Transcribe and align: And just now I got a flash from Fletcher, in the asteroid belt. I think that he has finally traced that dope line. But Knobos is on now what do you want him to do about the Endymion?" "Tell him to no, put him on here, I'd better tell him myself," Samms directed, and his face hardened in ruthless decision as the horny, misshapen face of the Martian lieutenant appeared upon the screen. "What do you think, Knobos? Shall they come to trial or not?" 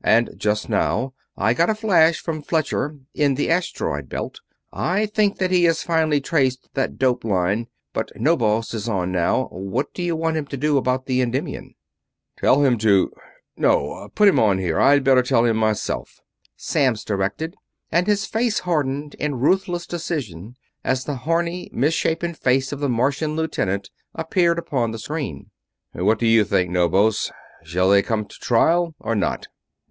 And 0.00 0.30
just 0.36 0.68
now 0.68 1.12
I 1.36 1.54
got 1.54 1.68
a 1.68 1.74
flash 1.74 2.20
from 2.20 2.40
Fletcher, 2.40 2.98
in 3.14 3.34
the 3.34 3.50
asteroid 3.50 4.08
belt. 4.08 4.40
I 4.72 5.06
think 5.06 5.38
that 5.38 5.50
he 5.50 5.64
has 5.64 5.82
finally 5.82 6.20
traced 6.20 6.70
that 6.74 6.98
dope 6.98 7.24
line. 7.24 7.66
But 7.92 8.12
Knobos 8.14 8.72
is 8.74 8.88
on 8.88 9.10
now 9.10 9.48
what 9.48 9.92
do 9.94 10.02
you 10.04 10.14
want 10.14 10.36
him 10.36 10.46
to 10.46 10.56
do 10.56 10.78
about 10.78 11.06
the 11.06 11.20
Endymion?" 11.20 11.74
"Tell 12.38 12.62
him 12.64 12.78
to 12.78 13.10
no, 13.56 14.08
put 14.14 14.28
him 14.28 14.38
on 14.38 14.58
here, 14.58 14.80
I'd 14.80 15.02
better 15.02 15.20
tell 15.20 15.44
him 15.44 15.56
myself," 15.56 16.20
Samms 16.56 17.02
directed, 17.04 17.56
and 17.90 18.06
his 18.06 18.24
face 18.24 18.60
hardened 18.60 19.14
in 19.16 19.40
ruthless 19.40 19.84
decision 19.84 20.54
as 20.84 21.04
the 21.04 21.16
horny, 21.16 21.70
misshapen 21.72 22.34
face 22.34 22.70
of 22.70 22.78
the 22.78 22.88
Martian 22.88 23.34
lieutenant 23.34 23.90
appeared 24.14 24.60
upon 24.60 24.92
the 24.92 24.98
screen. 24.98 25.50
"What 25.92 26.20
do 26.20 26.26
you 26.26 26.44
think, 26.44 26.70
Knobos? 26.70 27.32
Shall 27.64 27.90
they 27.90 28.00
come 28.00 28.26
to 28.26 28.38
trial 28.38 28.94
or 29.00 29.16
not?" 29.16 29.48